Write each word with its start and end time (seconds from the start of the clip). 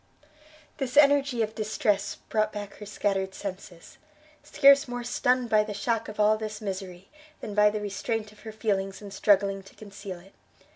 This 0.79 0.97
energy 0.97 1.43
of 1.43 1.53
distress 1.53 2.15
brought 2.29 2.51
back 2.51 2.77
her 2.77 2.87
scattered 2.87 3.35
senses, 3.35 3.99
scarce 4.41 4.87
more 4.87 5.03
stunned 5.03 5.51
by 5.51 5.63
the 5.63 5.75
shock 5.75 6.07
of 6.09 6.19
all 6.19 6.37
this 6.39 6.59
misery, 6.59 7.09
than 7.39 7.53
by 7.53 7.69
the 7.69 7.81
restraint 7.81 8.31
of 8.31 8.39
her 8.39 8.51
feelings 8.51 8.99
in 9.03 9.11
struggling 9.11 9.61
to 9.61 9.75
conceal 9.75 10.19
it. 10.19 10.33